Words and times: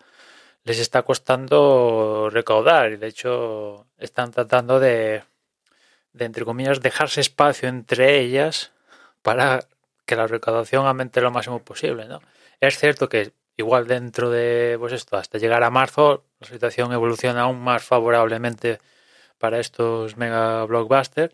les 0.63 0.79
está 0.79 1.01
costando 1.03 2.29
recaudar 2.31 2.93
y 2.93 2.97
de 2.97 3.07
hecho 3.07 3.87
están 3.97 4.31
tratando 4.31 4.79
de, 4.79 5.23
de, 6.13 6.25
entre 6.25 6.45
comillas, 6.45 6.81
dejarse 6.81 7.19
espacio 7.19 7.67
entre 7.67 8.19
ellas 8.19 8.71
para 9.21 9.65
que 10.05 10.15
la 10.15 10.27
recaudación 10.27 10.87
aumente 10.87 11.19
lo 11.19 11.31
máximo 11.31 11.59
posible. 11.59 12.05
¿no? 12.07 12.21
Es 12.61 12.79
cierto 12.79 13.09
que 13.09 13.33
igual 13.57 13.87
dentro 13.87 14.29
de, 14.29 14.75
pues 14.79 14.93
esto, 14.93 15.17
hasta 15.17 15.37
llegar 15.37 15.63
a 15.63 15.69
marzo, 15.69 16.25
la 16.39 16.47
situación 16.47 16.91
evoluciona 16.93 17.41
aún 17.43 17.61
más 17.61 17.83
favorablemente 17.83 18.79
para 19.37 19.59
estos 19.59 20.17
mega 20.17 20.65
blockbusters, 20.65 21.33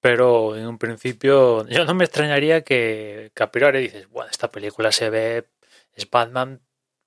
pero 0.00 0.56
en 0.56 0.66
un 0.66 0.78
principio 0.78 1.66
yo 1.68 1.84
no 1.84 1.94
me 1.94 2.04
extrañaría 2.04 2.62
que, 2.62 3.32
priori 3.52 3.82
dices, 3.82 4.08
bueno, 4.08 4.30
esta 4.30 4.50
película 4.50 4.92
se 4.92 5.10
ve, 5.10 5.48
es 5.94 6.08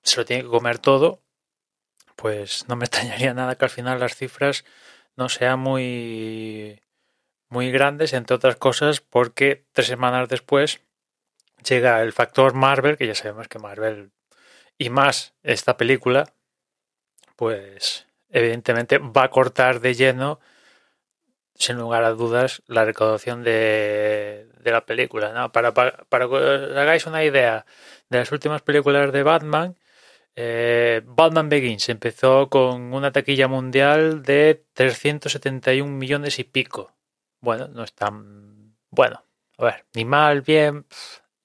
se 0.02 0.16
lo 0.18 0.24
tiene 0.24 0.42
que 0.44 0.48
comer 0.48 0.78
todo, 0.78 1.22
pues 2.16 2.68
no 2.68 2.76
me 2.76 2.84
extrañaría 2.86 3.34
nada 3.34 3.56
que 3.56 3.64
al 3.66 3.70
final 3.70 4.00
las 4.00 4.16
cifras 4.16 4.64
no 5.16 5.28
sean 5.28 5.60
muy 5.60 6.82
muy 7.48 7.70
grandes, 7.70 8.12
entre 8.12 8.36
otras 8.36 8.56
cosas, 8.56 9.00
porque 9.00 9.66
tres 9.72 9.86
semanas 9.88 10.28
después 10.28 10.80
llega 11.68 12.02
el 12.02 12.12
factor 12.12 12.54
Marvel, 12.54 12.96
que 12.96 13.06
ya 13.06 13.14
sabemos 13.14 13.48
que 13.48 13.58
Marvel 13.58 14.12
y 14.78 14.90
más 14.90 15.34
esta 15.42 15.76
película, 15.76 16.32
pues 17.36 18.06
evidentemente 18.30 18.98
va 18.98 19.24
a 19.24 19.30
cortar 19.30 19.80
de 19.80 19.94
lleno, 19.94 20.40
sin 21.54 21.76
lugar 21.76 22.04
a 22.04 22.10
dudas, 22.10 22.62
la 22.66 22.84
recaudación 22.84 23.42
de, 23.42 24.48
de 24.60 24.70
la 24.70 24.84
película. 24.84 25.32
¿no? 25.32 25.52
Para, 25.52 25.72
para, 25.72 26.04
para, 26.08 26.28
que 26.28 26.34
os 26.34 26.76
hagáis 26.76 27.06
una 27.06 27.24
idea 27.24 27.64
de 28.10 28.18
las 28.18 28.32
últimas 28.32 28.62
películas 28.62 29.12
de 29.12 29.22
Batman, 29.22 29.76
eh, 30.38 31.00
Batman 31.06 31.48
Begins 31.48 31.88
empezó 31.88 32.50
con 32.50 32.92
una 32.92 33.10
taquilla 33.10 33.48
mundial 33.48 34.22
de 34.22 34.64
371 34.74 35.90
millones 35.90 36.38
y 36.38 36.44
pico. 36.44 36.92
Bueno, 37.40 37.68
no 37.68 37.84
es 37.84 37.94
tan 37.94 38.76
bueno. 38.90 39.24
A 39.58 39.64
ver, 39.64 39.86
ni 39.94 40.04
mal, 40.04 40.42
bien, 40.42 40.84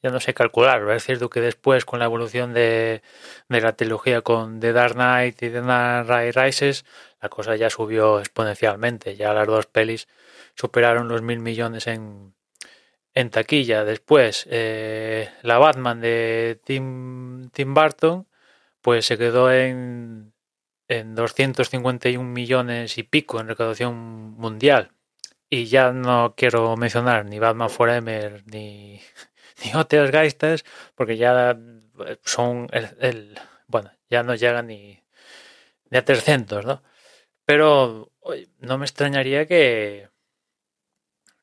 ya 0.04 0.10
no 0.10 0.20
sé 0.20 0.34
calcular. 0.34 0.90
Es 0.92 1.04
cierto 1.06 1.30
que 1.30 1.42
después, 1.42 1.86
con 1.86 2.00
la 2.00 2.06
evolución 2.06 2.54
de, 2.54 3.02
de 3.50 3.62
la 3.62 3.74
trilogía 3.76 4.22
con 4.22 4.60
The 4.60 4.74
Dark 4.74 4.94
Knight 4.96 5.42
y 5.44 5.50
The 5.50 5.62
Dark 5.62 6.08
Knight 6.08 6.36
Rises, 6.36 6.86
la 7.22 7.30
cosa 7.30 7.56
ya 7.56 7.70
subió 7.70 8.20
exponencialmente. 8.20 9.16
Ya 9.16 9.34
las 9.34 9.48
dos 9.48 9.68
pelis 9.68 10.08
superaron 10.56 11.08
los 11.08 11.22
mil 11.22 11.40
millones 11.40 11.88
en, 11.88 12.34
en 13.14 13.30
taquilla. 13.30 13.84
Después, 13.86 14.48
eh, 14.50 15.30
la 15.44 15.58
Batman 15.60 16.02
de 16.02 16.60
Tim, 16.64 17.50
Tim 17.52 17.74
Burton, 17.74 18.28
pues 18.82 19.06
se 19.06 19.18
quedó 19.18 19.52
en, 19.52 20.34
en 20.88 21.16
251 21.16 22.28
millones 22.30 22.98
y 22.98 23.04
pico 23.04 23.40
en 23.40 23.48
recaudación 23.48 23.96
mundial. 24.38 24.92
Y 25.50 25.66
ya 25.66 25.92
no 25.92 26.34
quiero 26.38 26.76
mencionar 26.78 27.26
ni 27.26 27.40
Batman 27.40 27.70
Forever 27.70 28.44
ni 28.48 29.02
ni 29.64 29.74
otras 29.76 30.12
gaistas, 30.12 30.66
porque 30.96 31.18
ya 31.18 31.58
son 32.24 32.68
el, 32.72 33.40
bueno, 33.68 33.92
ya 34.10 34.24
no 34.24 34.36
llegan 34.36 34.68
ni, 34.68 35.04
a 35.92 36.02
300, 36.02 36.66
¿no? 36.66 36.84
Pero 37.46 38.12
oye, 38.22 38.48
no 38.60 38.78
me 38.78 38.86
extrañaría 38.86 39.46
que 39.46 40.10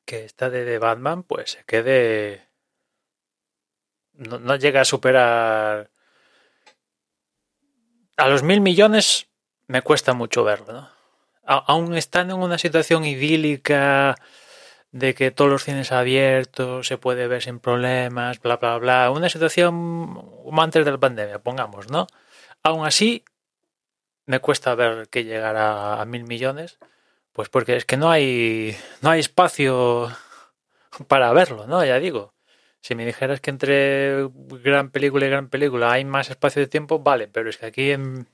que 0.05 0.25
esta 0.25 0.49
de, 0.49 0.65
de 0.65 0.79
Batman 0.79 1.21
pues 1.21 1.51
se 1.51 1.63
quede 1.65 2.47
no, 4.13 4.39
no 4.39 4.55
llega 4.55 4.81
a 4.81 4.85
superar 4.85 5.91
a 8.17 8.27
los 8.27 8.41
mil 8.41 8.59
millones 8.59 9.27
me 9.67 9.83
cuesta 9.83 10.13
mucho 10.13 10.43
verlo, 10.43 10.73
¿no? 10.73 10.89
aún 11.49 11.95
estando 11.95 12.35
en 12.35 12.41
una 12.41 12.57
situación 12.57 13.05
idílica 13.05 14.15
de 14.91 15.13
que 15.13 15.31
todos 15.31 15.51
los 15.51 15.63
cines 15.63 15.91
abiertos 15.91 16.87
se 16.87 16.97
puede 16.97 17.27
ver 17.27 17.41
sin 17.43 17.59
problemas, 17.59 18.39
bla, 18.41 18.57
bla, 18.57 18.77
bla. 18.77 19.11
Una 19.11 19.29
situación 19.29 20.21
antes 20.57 20.85
de 20.85 20.91
la 20.91 20.97
pandemia, 20.97 21.39
pongamos, 21.39 21.89
¿no? 21.89 22.07
Aún 22.63 22.85
así, 22.85 23.23
me 24.25 24.39
cuesta 24.39 24.75
ver 24.75 25.09
que 25.09 25.23
llegara 25.25 26.01
a 26.01 26.05
mil 26.05 26.23
millones, 26.25 26.79
pues 27.33 27.49
porque 27.49 27.75
es 27.75 27.85
que 27.85 27.97
no 27.97 28.09
hay, 28.11 28.75
no 29.01 29.11
hay 29.11 29.19
espacio 29.19 30.09
para 31.07 31.33
verlo, 31.33 31.67
¿no? 31.67 31.83
Ya 31.85 31.99
digo. 31.99 32.33
Si 32.81 32.95
me 32.95 33.05
dijeras 33.05 33.41
que 33.41 33.49
entre 33.49 34.29
gran 34.63 34.89
película 34.89 35.25
y 35.25 35.29
gran 35.29 35.49
película 35.49 35.91
hay 35.91 36.05
más 36.05 36.29
espacio 36.29 36.61
de 36.61 36.67
tiempo, 36.67 36.99
vale, 36.99 37.27
pero 37.27 37.49
es 37.49 37.57
que 37.57 37.65
aquí 37.65 37.91
en, 37.91 38.27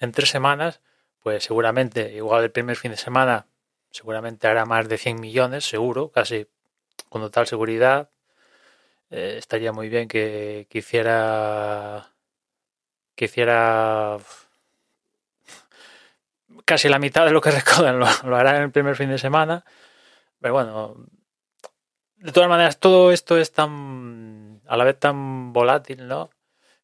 en 0.00 0.12
tres 0.12 0.30
semanas, 0.30 0.80
pues 1.22 1.44
seguramente, 1.44 2.12
igual 2.14 2.42
el 2.44 2.50
primer 2.50 2.76
fin 2.76 2.90
de 2.90 2.96
semana 2.96 3.46
seguramente 3.92 4.48
hará 4.48 4.64
más 4.64 4.88
de 4.88 4.98
100 4.98 5.20
millones, 5.20 5.64
seguro, 5.64 6.10
casi 6.10 6.48
con 7.08 7.22
total 7.22 7.46
seguridad. 7.46 8.10
Eh, 9.10 9.36
estaría 9.38 9.72
muy 9.72 9.88
bien 9.88 10.08
que, 10.08 10.66
que 10.70 10.78
hiciera 10.78 12.10
que 13.14 13.26
casi 16.64 16.88
la 16.88 16.98
mitad 16.98 17.26
de 17.26 17.32
lo 17.32 17.40
que 17.40 17.50
recaudan 17.50 17.98
lo, 17.98 18.06
lo, 18.24 18.36
hará 18.36 18.56
en 18.56 18.62
el 18.64 18.72
primer 18.72 18.96
fin 18.96 19.10
de 19.10 19.18
semana. 19.18 19.64
Pero 20.40 20.54
bueno, 20.54 20.96
de 22.16 22.32
todas 22.32 22.48
maneras, 22.48 22.78
todo 22.78 23.12
esto 23.12 23.38
es 23.38 23.52
tan 23.52 24.62
a 24.66 24.76
la 24.76 24.84
vez 24.84 24.98
tan 24.98 25.52
volátil, 25.52 26.08
¿no? 26.08 26.30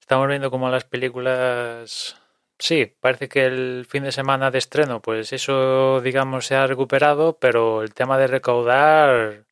Estamos 0.00 0.28
viendo 0.28 0.50
como 0.50 0.68
las 0.68 0.84
películas 0.84 2.16
Sí, 2.58 2.92
parece 3.00 3.28
que 3.28 3.46
el 3.46 3.86
fin 3.88 4.02
de 4.02 4.12
semana 4.12 4.50
de 4.50 4.58
estreno, 4.58 5.00
pues 5.00 5.32
eso, 5.32 6.00
digamos, 6.00 6.46
se 6.46 6.56
ha 6.56 6.66
recuperado, 6.66 7.38
pero 7.38 7.82
el 7.82 7.94
tema 7.94 8.18
de 8.18 8.26
recaudar 8.26 9.44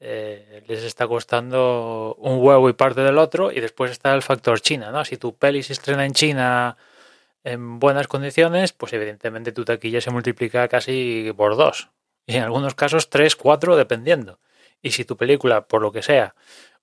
eh, 0.00 0.64
les 0.66 0.82
está 0.82 1.06
costando 1.06 2.16
un 2.18 2.44
huevo 2.44 2.68
y 2.68 2.72
parte 2.72 3.02
del 3.02 3.18
otro, 3.18 3.52
y 3.52 3.60
después 3.60 3.92
está 3.92 4.14
el 4.14 4.22
factor 4.22 4.60
China, 4.60 4.90
¿no? 4.90 5.04
Si 5.04 5.16
tu 5.16 5.36
peli 5.36 5.62
se 5.62 5.74
estrena 5.74 6.04
en 6.06 6.12
China 6.12 6.76
en 7.44 7.78
buenas 7.78 8.08
condiciones, 8.08 8.72
pues 8.72 8.92
evidentemente 8.94 9.52
tu 9.52 9.64
taquilla 9.64 10.00
se 10.00 10.10
multiplica 10.10 10.66
casi 10.68 11.32
por 11.36 11.56
dos. 11.56 11.90
Y 12.26 12.36
en 12.36 12.42
algunos 12.42 12.74
casos 12.74 13.10
tres, 13.10 13.36
cuatro, 13.36 13.76
dependiendo. 13.76 14.40
Y 14.82 14.90
si 14.92 15.04
tu 15.04 15.16
película, 15.16 15.66
por 15.68 15.82
lo 15.82 15.92
que 15.92 16.02
sea, 16.02 16.34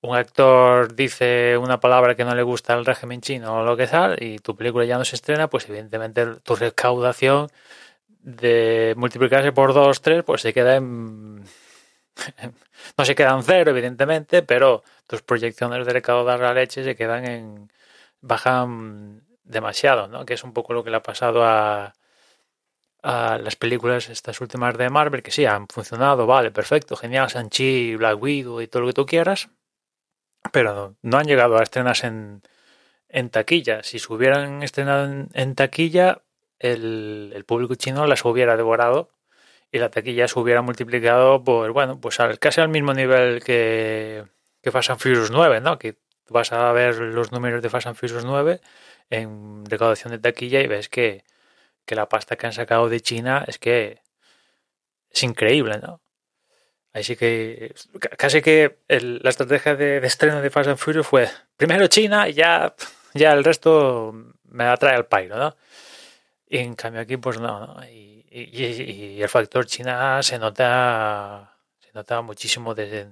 un 0.01 0.15
actor 0.15 0.95
dice 0.95 1.57
una 1.57 1.80
palabra 1.80 2.15
que 2.15 2.25
no 2.25 2.36
le 2.36 2.44
gusta 2.44 2.74
al 2.74 2.86
régimen 2.86 3.21
chino 3.21 3.59
o 3.59 3.63
lo 3.63 3.77
que 3.77 3.88
sea, 3.88 4.15
y 4.19 4.39
tu 4.39 4.56
película 4.56 4.86
ya 4.86 4.98
no 4.98 5.06
se 5.06 5.15
estrena, 5.15 5.50
pues 5.50 5.69
evidentemente 5.69 6.25
tu 6.44 6.56
recaudación 6.56 7.50
de 8.07 8.94
multiplicarse 8.98 9.51
por 9.51 9.74
dos, 9.74 10.01
tres, 10.01 10.24
pues 10.24 10.42
se 10.42 10.53
queda 10.53 10.75
en... 10.75 11.44
no 12.98 13.06
se 13.06 13.15
queda 13.15 13.33
en 13.36 13.44
cero, 13.44 13.71
evidentemente, 13.71 14.44
pero 14.44 14.83
tus 15.07 15.21
proyecciones 15.21 15.86
de 15.86 15.94
recaudar 15.94 16.39
la 16.39 16.53
leche 16.53 16.83
se 16.83 16.95
quedan 16.95 17.25
en... 17.25 17.71
bajan 18.21 19.24
demasiado, 19.44 20.07
¿no? 20.07 20.25
Que 20.25 20.36
es 20.36 20.44
un 20.44 20.53
poco 20.53 20.74
lo 20.74 20.83
que 20.83 20.92
le 20.92 20.98
ha 20.98 21.03
pasado 21.03 21.44
a, 21.44 21.94
a 23.03 23.38
las 23.38 23.56
películas 23.56 24.09
estas 24.09 24.42
últimas 24.42 24.77
de 24.77 24.89
Marvel, 24.89 25.24
que 25.24 25.31
sí, 25.31 25.45
han 25.45 25.68
funcionado, 25.68 26.25
vale, 26.27 26.51
perfecto, 26.51 26.95
genial, 26.95 27.30
Sanchi, 27.30 27.95
Black 27.95 28.21
Widow 28.21 28.62
y 28.62 28.68
todo 28.68 28.83
lo 28.83 28.88
que 28.89 28.94
tú 28.94 29.06
quieras, 29.06 29.50
pero 30.51 30.95
no 31.01 31.17
han 31.17 31.27
llegado 31.27 31.57
a 31.57 31.63
estrenas 31.63 32.03
en, 32.03 32.41
en 33.09 33.29
taquilla. 33.29 33.83
Si 33.83 33.99
se 33.99 34.11
hubieran 34.13 34.63
estrenado 34.63 35.27
en, 35.33 35.55
taquilla, 35.55 36.21
el, 36.59 37.31
el, 37.35 37.45
público 37.45 37.75
chino 37.75 38.07
las 38.07 38.25
hubiera 38.25 38.57
devorado 38.57 39.09
y 39.71 39.79
la 39.79 39.89
taquilla 39.89 40.27
se 40.27 40.39
hubiera 40.39 40.61
multiplicado 40.61 41.43
por, 41.43 41.71
bueno, 41.71 41.99
pues 41.99 42.17
casi 42.39 42.61
al 42.61 42.69
mismo 42.69 42.93
nivel 42.93 43.43
que, 43.43 44.25
que 44.61 44.71
Fast 44.71 44.91
and 44.91 44.99
Furious 44.99 45.31
9, 45.31 45.61
¿no? 45.61 45.79
Que 45.79 45.97
vas 46.29 46.51
a 46.53 46.71
ver 46.73 46.95
los 46.97 47.31
números 47.31 47.61
de 47.61 47.69
Fast 47.69 47.88
and 47.88 47.95
Furious 47.97 48.25
9 48.25 48.61
en 49.09 49.65
recaudación 49.65 50.11
de 50.11 50.19
taquilla 50.19 50.61
y 50.61 50.67
ves 50.67 50.89
que, 50.89 51.23
que 51.85 51.95
la 51.95 52.09
pasta 52.09 52.38
que 52.38 52.47
han 52.47 52.53
sacado 52.53 52.89
de 52.89 53.01
China 53.01 53.45
es 53.47 53.59
que 53.59 54.01
es 55.09 55.23
increíble, 55.23 55.79
¿no? 55.79 56.01
Así 56.93 57.15
que 57.15 57.73
casi 58.17 58.41
que 58.41 58.79
la 58.89 59.29
estrategia 59.29 59.75
de, 59.75 59.97
estreno 60.05 60.41
de 60.41 60.49
Fast 60.49 60.69
and 60.69 60.77
Furious 60.77 61.07
fue 61.07 61.29
primero 61.55 61.88
China 61.88 62.27
y 62.27 62.33
ya, 62.33 62.75
ya 63.13 63.31
el 63.31 63.45
resto 63.45 64.13
me 64.49 64.65
atrae 64.65 64.95
al 64.95 65.05
pairo, 65.05 65.38
¿no? 65.38 65.55
Y 66.49 66.57
en 66.57 66.75
cambio 66.75 67.01
aquí 67.01 67.15
pues 67.15 67.39
no, 67.39 67.65
¿no? 67.65 67.85
Y, 67.85 68.11
el 68.33 69.27
factor 69.27 69.65
China 69.65 70.23
se 70.23 70.39
nota 70.39 71.57
se 71.79 71.91
nota 71.93 72.21
muchísimo 72.21 72.73
de, 72.73 73.09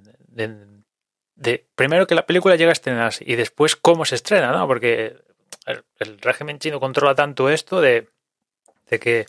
de, 1.35 1.65
primero 1.75 2.07
que 2.07 2.15
la 2.15 2.25
película 2.25 2.55
llega 2.55 2.71
a 2.71 2.73
estrenarse 2.73 3.25
y 3.27 3.35
después 3.35 3.75
cómo 3.75 4.05
se 4.05 4.15
estrena, 4.15 4.53
¿no? 4.53 4.65
Porque 4.65 5.17
el, 5.65 6.19
régimen 6.21 6.59
chino 6.59 6.79
controla 6.79 7.15
tanto 7.15 7.49
esto 7.49 7.81
de, 7.81 8.09
de 8.89 8.99
que 8.99 9.25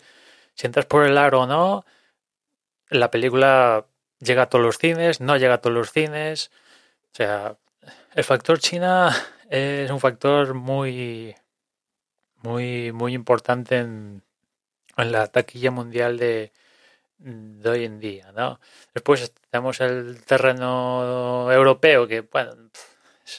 si 0.55 0.65
entras 0.65 0.85
por 0.85 1.05
el 1.05 1.17
aro 1.17 1.41
o 1.41 1.47
no, 1.47 1.85
la 2.89 3.11
película 3.11 3.85
llega 4.21 4.43
a 4.43 4.49
todos 4.49 4.63
los 4.63 4.77
cines, 4.77 5.19
no 5.19 5.37
llega 5.37 5.55
a 5.55 5.61
todos 5.61 5.75
los 5.75 5.91
cines. 5.91 6.51
O 7.11 7.15
sea, 7.15 7.57
el 8.15 8.23
factor 8.23 8.59
China 8.59 9.15
es 9.49 9.91
un 9.91 9.99
factor 9.99 10.53
muy, 10.53 11.35
muy, 12.37 12.91
muy 12.91 13.13
importante 13.13 13.79
en, 13.79 14.23
la 14.97 15.27
taquilla 15.27 15.71
mundial 15.71 16.17
de, 16.17 16.51
de, 17.17 17.69
hoy 17.69 17.85
en 17.85 17.99
día, 17.99 18.31
¿no? 18.33 18.59
Después 18.93 19.33
tenemos 19.49 19.81
el 19.81 20.23
terreno 20.25 21.51
europeo 21.51 22.07
que, 22.07 22.21
bueno, 22.21 22.53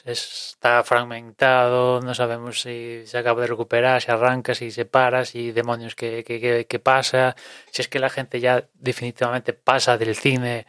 está 0.05 0.83
fragmentado, 0.83 2.01
no 2.01 2.13
sabemos 2.15 2.61
si 2.61 3.03
se 3.05 3.17
acaba 3.17 3.41
de 3.41 3.47
recuperar, 3.47 4.01
si 4.01 4.11
arranca, 4.11 4.55
si 4.55 4.71
se 4.71 4.85
para, 4.85 5.25
si 5.25 5.51
demonios 5.51 5.95
que, 5.95 6.23
que, 6.23 6.79
pasa, 6.79 7.35
si 7.71 7.81
es 7.81 7.87
que 7.87 7.99
la 7.99 8.09
gente 8.09 8.39
ya 8.39 8.67
definitivamente 8.73 9.53
pasa 9.53 9.97
del 9.97 10.15
cine 10.15 10.65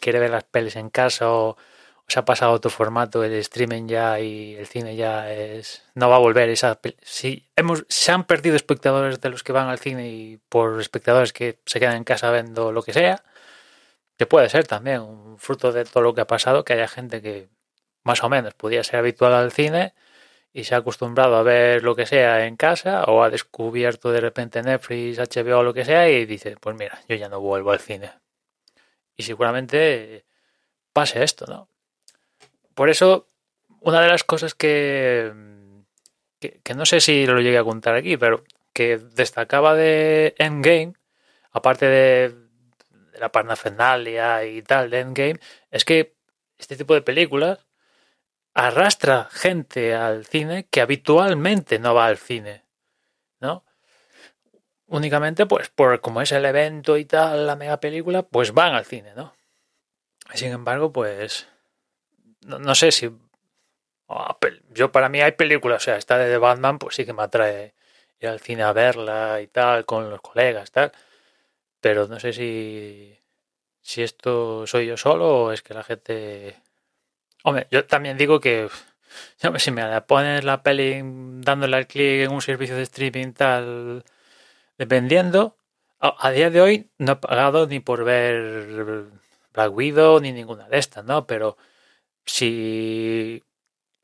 quiere 0.00 0.18
ver 0.18 0.30
las 0.30 0.44
pelis 0.44 0.76
en 0.76 0.90
casa 0.90 1.30
o, 1.30 1.56
se 2.06 2.18
ha 2.18 2.24
pasado 2.24 2.52
a 2.52 2.54
otro 2.54 2.70
formato, 2.70 3.24
el 3.24 3.32
streaming 3.34 3.88
ya 3.88 4.20
y 4.20 4.54
el 4.56 4.66
cine 4.66 4.94
ya 4.96 5.32
es 5.32 5.82
no 5.94 6.10
va 6.10 6.16
a 6.16 6.18
volver 6.18 6.50
esa 6.50 6.78
si 7.02 7.48
hemos 7.56 7.86
se 7.88 8.12
han 8.12 8.24
perdido 8.24 8.56
espectadores 8.56 9.20
de 9.20 9.30
los 9.30 9.42
que 9.42 9.52
van 9.52 9.68
al 9.68 9.78
cine 9.78 10.08
y 10.08 10.38
por 10.48 10.80
espectadores 10.80 11.32
que 11.32 11.60
se 11.64 11.80
quedan 11.80 11.96
en 11.96 12.04
casa 12.04 12.30
viendo 12.30 12.72
lo 12.72 12.82
que 12.82 12.92
sea 12.92 13.24
que 14.18 14.26
puede 14.26 14.48
ser 14.50 14.66
también 14.66 15.00
un 15.00 15.38
fruto 15.38 15.72
de 15.72 15.84
todo 15.84 16.02
lo 16.02 16.14
que 16.14 16.20
ha 16.20 16.26
pasado 16.26 16.64
que 16.64 16.74
haya 16.74 16.88
gente 16.88 17.22
que 17.22 17.48
más 18.04 18.22
o 18.22 18.28
menos 18.28 18.54
podía 18.54 18.84
ser 18.84 18.96
habitual 18.96 19.32
al 19.32 19.52
cine 19.52 19.94
y 20.52 20.64
se 20.64 20.74
ha 20.74 20.78
acostumbrado 20.78 21.36
a 21.36 21.42
ver 21.42 21.82
lo 21.82 21.96
que 21.96 22.06
sea 22.06 22.46
en 22.46 22.56
casa 22.56 23.04
o 23.04 23.24
ha 23.24 23.30
descubierto 23.30 24.12
de 24.12 24.20
repente 24.20 24.62
Netflix, 24.62 25.18
HBO 25.18 25.58
o 25.58 25.62
lo 25.64 25.74
que 25.74 25.84
sea 25.84 26.08
y 26.08 26.26
dice, 26.26 26.56
pues 26.60 26.76
mira, 26.76 27.02
yo 27.08 27.16
ya 27.16 27.28
no 27.28 27.40
vuelvo 27.40 27.72
al 27.72 27.80
cine. 27.80 28.12
Y 29.16 29.24
seguramente 29.24 30.24
pase 30.92 31.24
esto, 31.24 31.46
¿no? 31.46 31.68
Por 32.74 32.88
eso, 32.90 33.28
una 33.80 34.00
de 34.00 34.08
las 34.08 34.24
cosas 34.24 34.54
que, 34.54 35.32
que, 36.40 36.74
no 36.74 36.86
sé 36.86 37.00
si 37.00 37.26
lo 37.26 37.40
llegué 37.40 37.58
a 37.58 37.64
contar 37.64 37.96
aquí, 37.96 38.16
pero 38.16 38.44
que 38.72 38.98
destacaba 38.98 39.74
de 39.74 40.34
Endgame, 40.38 40.94
aparte 41.52 41.86
de, 41.86 42.34
de 43.12 43.18
la 43.18 43.30
parnafernalia 43.32 44.44
y 44.44 44.62
tal 44.62 44.90
de 44.90 45.00
Endgame, 45.00 45.40
es 45.70 45.84
que 45.84 46.14
este 46.58 46.76
tipo 46.76 46.94
de 46.94 47.02
películas 47.02 47.66
arrastra 48.54 49.28
gente 49.30 49.94
al 49.94 50.24
cine 50.24 50.66
que 50.70 50.80
habitualmente 50.80 51.78
no 51.78 51.94
va 51.94 52.06
al 52.06 52.16
cine, 52.16 52.64
¿no? 53.40 53.64
Únicamente, 54.86 55.46
pues, 55.46 55.68
por 55.70 56.00
como 56.00 56.22
es 56.22 56.30
el 56.32 56.44
evento 56.44 56.96
y 56.96 57.04
tal, 57.04 57.46
la 57.46 57.56
mega 57.56 57.80
película, 57.80 58.22
pues 58.22 58.52
van 58.52 58.74
al 58.74 58.84
cine, 58.84 59.12
¿no? 59.14 59.34
Sin 60.34 60.52
embargo, 60.52 60.92
pues, 60.92 61.48
no, 62.46 62.74
sé 62.74 62.92
si... 62.92 63.10
Oh, 64.06 64.36
yo 64.70 64.92
para 64.92 65.08
mí 65.08 65.20
hay 65.20 65.32
películas, 65.32 65.82
o 65.82 65.84
sea, 65.84 65.96
esta 65.96 66.18
de 66.18 66.38
Batman, 66.38 66.78
pues 66.78 66.94
sí 66.94 67.04
que 67.06 67.12
me 67.12 67.22
atrae 67.22 67.74
ir 68.20 68.28
al 68.28 68.40
cine 68.40 68.62
a 68.62 68.72
verla 68.72 69.40
y 69.40 69.48
tal, 69.48 69.86
con 69.86 70.10
los 70.10 70.20
colegas, 70.20 70.70
tal. 70.70 70.92
Pero 71.80 72.06
no 72.08 72.20
sé 72.20 72.32
si, 72.32 73.18
si 73.80 74.02
esto 74.02 74.66
soy 74.66 74.86
yo 74.86 74.96
solo 74.96 75.44
o 75.44 75.52
es 75.52 75.62
que 75.62 75.74
la 75.74 75.84
gente 75.84 76.62
Hombre, 77.46 77.68
yo 77.70 77.84
también 77.86 78.16
digo 78.16 78.40
que 78.40 78.68
si 79.58 79.70
me 79.70 80.00
pones 80.02 80.44
la 80.44 80.62
peli 80.62 81.00
dándole 81.42 81.76
al 81.76 81.86
clic 81.86 82.24
en 82.24 82.32
un 82.32 82.40
servicio 82.40 82.74
de 82.74 82.82
streaming 82.82 83.32
tal, 83.34 84.04
dependiendo, 84.78 85.58
a, 86.00 86.30
día 86.30 86.50
de 86.50 86.60
hoy 86.62 86.90
no 86.98 87.12
he 87.12 87.16
pagado 87.16 87.66
ni 87.66 87.80
por 87.80 88.04
ver 88.04 89.06
Black 89.52 89.72
Widow 89.74 90.20
ni 90.20 90.32
ninguna 90.32 90.68
de 90.68 90.78
estas, 90.78 91.04
¿no? 91.04 91.26
Pero 91.26 91.58
si 92.26 93.42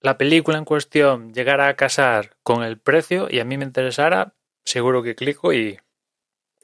la 0.00 0.18
película 0.18 0.59
en 0.59 0.64
cuestión 0.66 1.32
llegara 1.32 1.68
a 1.68 1.76
casar 1.76 2.37
con 2.42 2.62
el 2.62 2.78
precio 2.78 3.28
y 3.30 3.40
a 3.40 3.44
mí 3.47 3.56
me 3.59 3.64
interesara, 3.64 4.35
seguro 4.64 5.02
que 5.02 5.14
clico 5.14 5.52
y, 5.52 5.78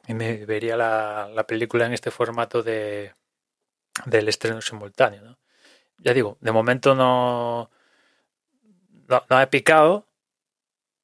me 0.09 0.45
vería 0.47 0.77
la, 0.77 1.29
la, 1.35 1.47
película 1.47 1.87
en 1.87 1.93
este 1.95 2.11
formato 2.11 2.63
de 2.63 3.15
del 4.07 4.29
estreno 4.29 4.61
simultáneo, 4.61 5.23
¿no? 5.23 5.39
Ya 5.99 6.13
digo, 6.13 6.39
de 6.41 6.53
momento 6.53 6.95
no, 6.95 7.71
no, 9.09 9.41
he 9.41 9.47
picado 9.47 10.07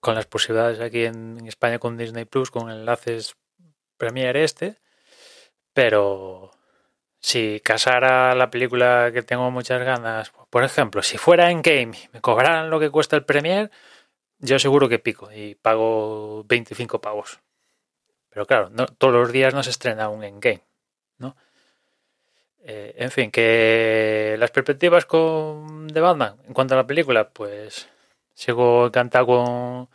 con 0.00 0.14
las 0.14 0.26
posibilidades 0.26 0.80
aquí 0.80 1.04
en, 1.04 1.46
España 1.46 1.78
con 1.78 1.96
Disney 1.96 2.24
Plus, 2.24 2.50
con 2.50 2.70
enlaces 2.70 3.36
Premier 3.96 4.36
este, 4.36 4.80
pero 5.72 6.50
si 7.20 7.60
casara 7.60 8.34
la 8.34 8.50
película 8.50 9.10
que 9.12 9.22
tengo 9.22 9.50
muchas 9.50 9.82
ganas, 9.84 10.32
por 10.50 10.64
ejemplo, 10.64 11.02
si 11.02 11.18
fuera 11.18 11.50
en 11.50 11.62
game 11.62 11.92
me 12.12 12.20
cobraran 12.20 12.70
lo 12.70 12.80
que 12.80 12.90
cuesta 12.90 13.16
el 13.16 13.24
Premier, 13.24 13.70
yo 14.38 14.58
seguro 14.58 14.88
que 14.88 14.98
pico 14.98 15.30
y 15.32 15.54
pago 15.54 16.44
25 16.44 17.00
pavos. 17.00 17.40
Pero 18.28 18.46
claro, 18.46 18.70
no, 18.70 18.86
todos 18.86 19.14
los 19.14 19.32
días 19.32 19.54
no 19.54 19.62
se 19.62 19.70
estrena 19.70 20.08
un 20.08 20.24
Endgame, 20.24 20.64
¿no? 21.18 21.36
Eh, 22.64 22.94
en 22.96 23.10
fin, 23.10 23.30
que 23.30 24.36
las 24.38 24.50
perspectivas 24.52 25.04
con, 25.04 25.88
de 25.88 26.00
Batman 26.00 26.36
en 26.46 26.54
cuanto 26.54 26.74
a 26.74 26.76
la 26.76 26.86
película, 26.86 27.28
pues 27.30 27.88
sigo 28.34 28.86
encantado 28.86 29.26
con, 29.26 29.88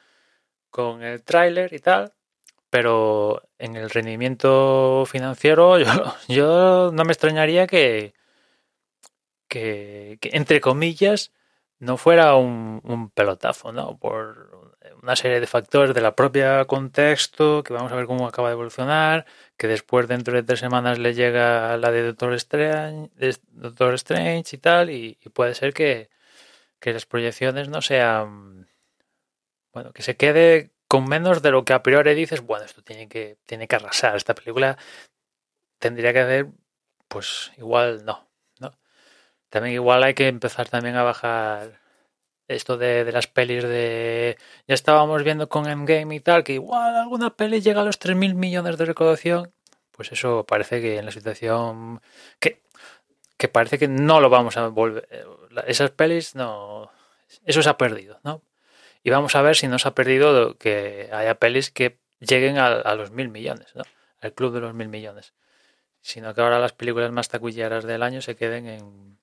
con 0.69 1.03
el 1.03 1.23
tráiler 1.23 1.73
y 1.73 1.79
tal, 1.79 2.13
pero 2.69 3.43
en 3.57 3.75
el 3.77 3.89
rendimiento 3.89 5.05
financiero 5.07 5.79
yo, 5.79 6.15
yo 6.27 6.91
no 6.93 7.05
me 7.05 7.13
extrañaría 7.13 7.67
que, 7.67 8.13
que, 9.47 10.19
entre 10.23 10.61
comillas, 10.61 11.31
no 11.79 11.97
fuera 11.97 12.35
un, 12.35 12.81
un, 12.83 13.09
pelotazo, 13.11 13.71
¿no? 13.71 13.97
Por 13.97 14.56
una 15.07 15.15
serie 15.15 15.39
de 15.39 15.47
factores 15.47 15.95
de 15.95 16.01
la 16.01 16.15
propia 16.15 16.65
contexto, 16.65 17.63
que 17.63 17.71
vamos 17.71 17.93
a 17.93 17.95
ver 17.95 18.07
cómo 18.07 18.27
acaba 18.27 18.49
de 18.49 18.55
evolucionar, 18.55 19.25
que 19.55 19.67
después 19.67 20.05
dentro 20.09 20.33
de 20.35 20.43
tres 20.43 20.59
semanas 20.59 20.99
le 20.99 21.13
llega 21.13 21.77
la 21.77 21.91
de 21.91 22.03
Doctor 22.03 22.33
Strange, 22.33 23.09
Doctor 23.51 23.93
Strange 23.93 24.57
y 24.57 24.59
tal, 24.59 24.89
y, 24.89 25.15
puede 25.33 25.55
ser 25.55 25.73
que, 25.73 26.09
las 26.81 27.05
proyecciones 27.05 27.69
no 27.69 27.81
sean, 27.81 28.67
bueno, 29.73 29.93
que 29.93 30.01
se 30.03 30.17
quede 30.17 30.71
con 30.89 31.07
menos 31.07 31.41
de 31.41 31.51
lo 31.51 31.63
que 31.65 31.73
a 31.73 31.83
priori 31.83 32.13
dices, 32.13 32.41
bueno, 32.41 32.65
esto 32.65 32.81
tiene 32.83 33.07
que, 33.07 33.37
tiene 33.45 33.67
que 33.67 33.77
arrasar. 33.77 34.17
Esta 34.17 34.35
película 34.35 34.77
tendría 35.79 36.13
que 36.13 36.19
hacer, 36.19 36.47
pues 37.07 37.51
igual 37.57 38.05
no, 38.05 38.29
¿no? 38.59 38.77
También 39.49 39.75
igual 39.75 40.03
hay 40.03 40.15
que 40.15 40.27
empezar 40.27 40.69
también 40.69 40.95
a 40.97 41.03
bajar 41.03 41.86
esto 42.47 42.77
de, 42.77 43.03
de, 43.03 43.11
las 43.11 43.27
pelis 43.27 43.63
de... 43.63 44.37
Ya 44.67 44.73
estábamos 44.73 45.23
viendo 45.23 45.49
con 45.49 45.67
Endgame 45.67 46.15
y 46.15 46.19
tal, 46.19 46.43
que 46.43 46.53
igual 46.53 46.95
alguna 46.95 47.35
peli 47.35 47.61
llega 47.61 47.81
a 47.81 47.83
los 47.83 47.99
3.000 47.99 48.35
millones 48.35 48.77
de 48.77 48.85
recaudación. 48.85 49.51
Pues 49.91 50.11
eso 50.11 50.45
parece 50.45 50.81
que 50.81 50.97
en 50.97 51.05
la 51.05 51.11
situación... 51.11 52.01
Que, 52.39 52.61
que 53.37 53.47
parece 53.47 53.77
que 53.77 53.87
no 53.87 54.21
lo 54.21 54.29
vamos 54.29 54.57
a 54.57 54.67
volver... 54.67 55.07
Esas 55.67 55.91
pelis 55.91 56.35
no... 56.35 56.91
Eso 57.45 57.61
se 57.61 57.69
ha 57.69 57.77
perdido, 57.77 58.19
¿no? 58.23 58.41
Y 59.03 59.09
vamos 59.09 59.35
a 59.35 59.41
ver 59.41 59.55
si 59.55 59.67
no 59.67 59.79
se 59.79 59.87
ha 59.87 59.95
perdido 59.95 60.57
que 60.57 61.09
haya 61.11 61.35
pelis 61.35 61.71
que 61.71 61.99
lleguen 62.19 62.57
a, 62.57 62.95
los 62.95 63.11
mil 63.11 63.29
millones, 63.29 63.75
¿no? 63.75 63.83
Al 64.21 64.33
club 64.33 64.53
de 64.53 64.61
los 64.61 64.73
mil 64.73 64.87
millones. 64.87 65.33
Sino 66.01 66.33
que 66.33 66.41
ahora 66.41 66.59
las 66.59 66.73
películas 66.73 67.11
más 67.11 67.27
taquilleras 67.27 67.83
del 67.83 68.03
año 68.03 68.21
se 68.21 68.35
queden 68.35 68.67
en... 68.67 69.19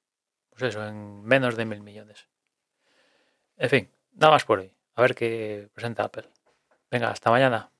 Pues 0.51 0.63
eso, 0.63 0.87
en 0.87 1.23
menos 1.25 1.57
de 1.57 1.65
mil 1.65 1.81
millones. 1.81 2.29
En 3.57 3.69
fin, 3.71 3.91
nada 4.13 4.33
más 4.33 4.45
por 4.45 4.61
hoy. 4.61 4.73
A 4.95 5.03
ver 5.03 5.15
qué 5.15 5.69
presenta 5.75 6.05
Apple. 6.05 6.29
Venga, 6.91 7.11
hasta 7.11 7.31
mañana. 7.31 7.71